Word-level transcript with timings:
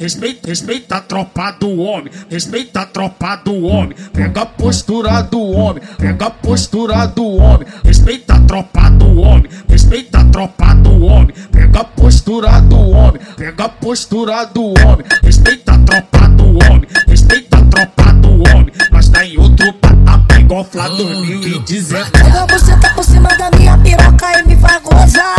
Respeita, 0.00 0.48
respeita 0.48 0.96
a 0.96 1.00
tropa 1.02 1.50
do 1.60 1.76
homem, 1.76 2.10
respeita 2.30 2.80
a 2.80 2.86
tropa 2.86 3.36
do 3.36 3.66
homem, 3.66 3.94
pega 4.14 4.40
a 4.40 4.46
postura 4.46 5.20
do 5.20 5.42
homem, 5.42 5.82
pega 5.98 6.24
a 6.24 6.30
postura 6.30 7.06
do 7.06 7.36
homem, 7.36 7.68
respeita 7.84 8.32
a 8.32 8.40
tropa 8.40 8.90
do 8.92 9.20
homem, 9.20 9.50
respeita 9.68 10.20
a 10.20 10.24
tropa 10.24 10.74
do 10.76 11.04
homem, 11.04 11.34
pega 11.52 11.80
a 11.80 11.84
postura 11.84 12.62
do 12.62 12.78
homem, 12.78 13.20
pega 13.36 13.64
a 13.64 13.68
postura 13.68 14.44
do 14.46 14.68
homem, 14.68 15.04
respeita 15.22 15.72
a 15.72 15.78
tropa 15.80 16.28
do 16.28 16.44
homem, 16.44 16.88
respeita 17.06 17.58
a 17.58 17.64
tropa 17.66 18.12
do 18.14 18.30
homem, 18.48 18.72
nós 18.90 19.06
tá 19.10 19.22
em 19.22 19.36
outro 19.36 19.70
patamar 19.74 20.40
igual 20.40 20.64
Flá 20.64 20.88
2019. 20.88 22.10
Joga 22.16 22.58
você 22.58 22.74
tá 22.78 22.90
por 22.94 23.04
cima 23.04 23.28
da 23.36 23.50
minha 23.50 23.76
piroca 23.76 24.38
e 24.38 24.42
me 24.44 24.56
faz 24.56 24.82
gozar. 24.82 25.36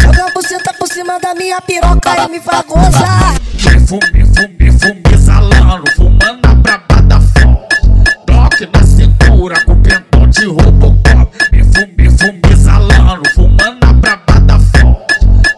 Joga 0.00 0.32
você 0.32 0.58
tá 0.60 0.72
por 0.72 0.86
cima 0.86 1.18
da 1.18 1.34
minha 1.34 1.60
piroca 1.60 2.24
e 2.24 2.28
me 2.28 2.40
faz 2.40 2.64
gozar. 2.64 3.43
Fume, 3.94 4.24
fume, 4.34 4.72
fume, 4.72 5.02
exalando, 5.12 5.84
fumando 5.94 6.40
a 6.48 6.54
braba 6.56 7.00
da 7.02 7.20
forte. 7.20 7.76
Toque 8.26 8.68
na 8.74 8.82
cintura 8.84 9.64
com 9.64 9.80
pentão 9.82 10.28
de 10.30 10.46
Robocop. 10.46 11.32
Me 11.52 11.62
fume, 11.62 12.10
fume, 12.18 12.40
exalando, 12.50 13.22
fumando 13.36 13.86
a 13.86 13.92
braba 13.92 14.40
da 14.40 14.58
forte. 14.58 15.14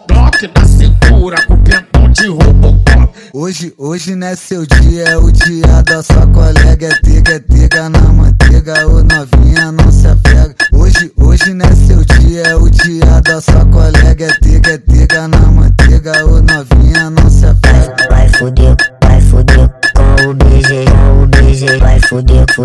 Toque 0.07 0.51
na 0.55 0.65
cintura 0.65 1.43
com 1.47 1.57
pentão 1.63 2.11
de 2.11 2.27
Robocop. 2.27 3.09
Hoje, 3.33 3.73
hoje 3.75 4.13
não 4.13 4.27
é 4.27 4.35
seu 4.35 4.67
dia, 4.67 5.03
é 5.05 5.17
o 5.17 5.31
dia 5.31 5.81
da 5.83 6.03
sua 6.03 6.27
colega. 6.27 6.89
É 6.89 7.01
tiga, 7.01 7.33
é 7.33 7.39
tiga 7.39 7.89
na 7.89 8.01
manteiga, 8.01 8.87
ô 8.87 9.01
novinha 9.01 9.71
não 9.71 9.91
se 9.91 10.05
apega. 10.05 10.53
Hoje, 10.73 11.11
hoje 11.17 11.55
não 11.55 11.65
é 11.65 11.73
seu 11.73 12.05
dia, 12.05 12.43
é 12.43 12.55
o 12.55 12.69
dia 12.69 13.19
da 13.23 13.41
sua 13.41 13.65
colega. 13.65 14.25
É 14.25 14.39
tiga, 14.43 14.73
é 14.73 14.77
tiga 14.77 15.27
na 15.27 15.39
manteiga, 15.39 16.23
ô 16.23 16.39
novinha 16.39 17.09
não 17.09 17.26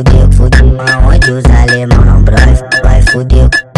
fuder, 0.03 0.33
fuder. 0.33 0.65
Aonde 0.93 1.33
os 1.33 1.45
alemão 1.45 2.05
não 2.05 2.25
fuder, 2.25 2.61
vai 2.83 3.03
fuder 3.03 3.72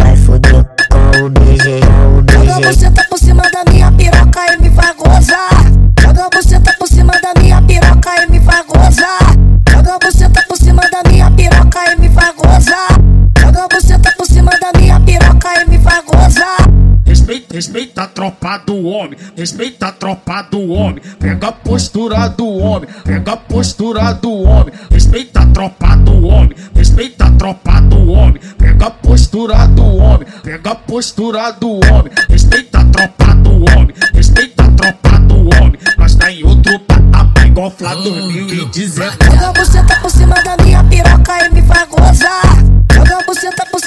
Respeita, 17.65 18.03
a 18.03 18.07
tropa 18.07 18.59
do 18.59 18.85
homem, 18.85 19.19
respeita 19.35 19.87
a 19.87 19.93
tropa 19.93 20.43
do 20.51 20.71
homem, 20.71 21.01
pega 21.19 21.49
a 21.49 21.53
postura 21.53 22.29
do 22.29 22.47
homem, 22.47 22.87
pega 23.03 23.33
a 23.33 23.37
postura 23.39 24.13
do 24.13 24.31
homem, 24.31 24.75
respeita 24.91 25.41
a 25.41 25.47
tropa 25.47 25.97
do 25.97 26.27
homem, 26.27 26.55
respeita 26.75 27.25
a 27.25 27.31
tropa 27.31 27.81
do 27.81 28.13
homem, 28.13 28.39
pega 28.59 28.87
a 28.87 28.91
postura 28.91 29.67
do 29.69 29.83
homem, 29.83 30.29
pega 30.43 30.73
a 30.73 30.75
postura 30.75 31.53
do 31.53 31.71
homem, 31.71 32.13
respeita 32.29 32.81
a 32.81 32.85
tropa 32.85 33.35
do 33.37 33.51
homem, 33.55 33.95
respeita 34.13 34.65
a 34.65 34.71
tropa 34.71 35.19
do 35.21 35.37
homem, 35.57 35.81
nós 35.97 36.15
tá 36.17 36.31
em 36.31 36.45
outro 36.45 36.79
patamar 36.81 37.47
igual 37.47 37.71
Flá 37.71 37.95
2019. 37.95 39.17
Joga 39.23 39.65
você 39.65 39.83
tá 39.85 40.01
por 40.01 40.11
cima 40.11 40.35
da 40.43 40.63
minha 40.63 40.85
piroca 40.85 41.47
e 41.47 41.51
me 41.51 41.63
faz 41.63 41.89
gozar. 41.89 42.74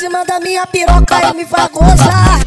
Cima 0.08 0.23
da 0.23 0.39
minha 0.39 0.66
piroca 0.66 1.19
e 1.30 1.33
me 1.33 1.45
faz 1.45 1.69
gozar. 1.69 2.39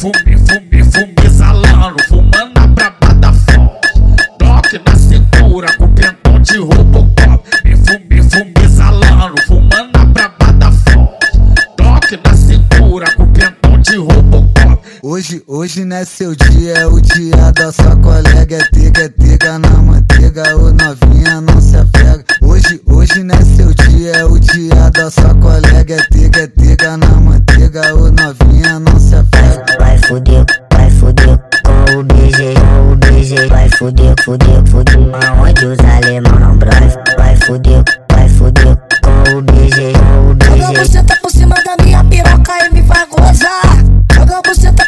Fume, 0.00 0.36
fume, 0.48 0.84
fume, 0.92 1.14
exalando, 1.24 1.96
fumando 2.08 2.58
a 2.58 2.66
braba 2.66 3.14
da 3.14 3.32
forte. 3.32 3.88
Toque 4.36 4.80
na 4.84 4.96
cintura 4.96 5.72
com 5.76 5.88
pentão 5.94 6.40
de 6.40 6.58
Robocop. 6.58 7.44
Me 7.64 7.76
fume, 7.76 8.30
fume, 8.30 8.54
exalando, 8.64 9.40
fumando 9.46 9.96
a 9.96 10.04
braba 10.06 10.52
da 10.54 10.72
forte. 10.72 11.68
Toque 11.76 12.20
na 12.24 12.34
cintura 12.34 13.14
com 13.14 13.32
pentão 13.32 13.80
de 13.80 13.96
Robocop. 13.96 14.82
Hoje, 15.00 15.42
hoje 15.46 15.84
não 15.84 15.96
é 15.96 16.04
seu 16.04 16.34
dia, 16.34 16.72
é 16.78 16.86
o 16.86 17.00
dia 17.00 17.52
da 17.52 17.70
sua 17.70 17.94
colega. 17.96 18.56
É 18.56 18.68
tiga, 18.74 19.02
é 19.04 19.08
tiga 19.08 19.58
na 19.60 19.70
manteiga, 19.70 20.56
ô 20.56 20.72
novinha 20.72 21.23
novinha 28.24 28.78
não 28.78 28.98
se 28.98 29.14
afeta. 29.14 29.76
Vai 29.78 29.98
fuder, 29.98 30.44
vai 30.72 30.90
fuder 30.90 31.38
com 31.62 31.98
o 31.98 32.02
BG, 32.04 32.54
com 32.54 32.92
o 32.92 32.96
BG. 32.96 33.48
Vai 33.48 33.68
fuder, 33.68 34.14
fuder, 34.24 34.66
fuder. 34.66 34.98
Aonde 35.28 35.66
os 35.66 35.78
alemão, 35.78 36.56
bro? 36.56 36.70
Vai 37.18 37.36
fuder, 37.36 37.84
vai 38.10 38.28
fuder 38.30 38.78
com 39.02 39.36
o 39.36 39.42
BG, 39.42 39.92
com 39.92 40.30
o 40.30 40.34
BG. 40.34 40.58
Joga 40.58 40.84
você 40.84 41.02
tá 41.02 41.16
por 41.20 41.30
cima 41.30 41.54
da 41.56 41.84
minha 41.84 42.02
piroca 42.04 42.52
e 42.64 42.70
me 42.72 42.82
vai 42.82 43.06
gozar. 43.06 43.84
Joga 44.14 44.40
você 44.46 44.72
tá 44.72 44.86